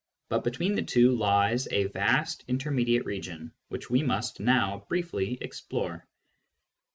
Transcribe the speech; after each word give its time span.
But 0.29 0.43
between 0.43 0.73
the 0.73 0.81
two 0.81 1.15
lies 1.15 1.67
a 1.69 1.83
vast 1.83 2.43
intermediate 2.47 3.05
region, 3.05 3.51
which 3.67 3.87
we 3.91 4.01
must 4.01 4.39
now 4.39 4.83
briefly 4.89 5.37
explore. 5.41 6.07